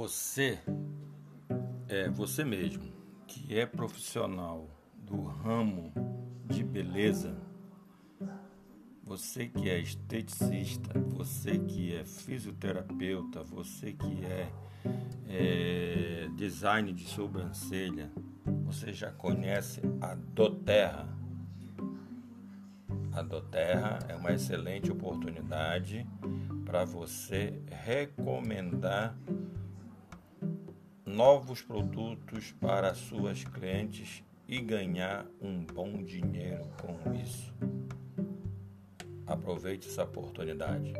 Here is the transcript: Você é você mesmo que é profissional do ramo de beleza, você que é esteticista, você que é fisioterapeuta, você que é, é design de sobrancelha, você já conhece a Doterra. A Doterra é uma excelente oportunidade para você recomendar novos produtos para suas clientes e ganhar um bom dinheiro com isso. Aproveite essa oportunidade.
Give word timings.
Você 0.00 0.58
é 1.86 2.08
você 2.08 2.42
mesmo 2.42 2.90
que 3.26 3.58
é 3.58 3.66
profissional 3.66 4.66
do 4.96 5.24
ramo 5.24 5.92
de 6.46 6.64
beleza, 6.64 7.36
você 9.04 9.46
que 9.46 9.68
é 9.68 9.78
esteticista, 9.78 10.98
você 10.98 11.58
que 11.58 11.94
é 11.94 12.02
fisioterapeuta, 12.06 13.42
você 13.42 13.92
que 13.92 14.24
é, 14.24 14.50
é 15.28 16.30
design 16.34 16.94
de 16.94 17.04
sobrancelha, 17.04 18.10
você 18.64 18.94
já 18.94 19.12
conhece 19.12 19.82
a 20.00 20.14
Doterra. 20.14 21.14
A 23.12 23.20
Doterra 23.20 23.98
é 24.08 24.16
uma 24.16 24.32
excelente 24.32 24.90
oportunidade 24.90 26.06
para 26.64 26.86
você 26.86 27.60
recomendar 27.84 29.14
novos 31.10 31.60
produtos 31.60 32.52
para 32.52 32.94
suas 32.94 33.42
clientes 33.44 34.22
e 34.46 34.60
ganhar 34.60 35.26
um 35.40 35.64
bom 35.64 36.02
dinheiro 36.02 36.64
com 36.80 37.12
isso. 37.14 37.52
Aproveite 39.26 39.88
essa 39.88 40.04
oportunidade. 40.04 40.92